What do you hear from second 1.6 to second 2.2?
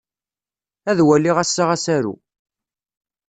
asaru.